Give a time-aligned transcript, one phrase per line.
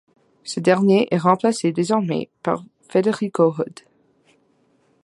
[0.43, 3.81] Ce dernier est remplacé désormais par Federico Hood.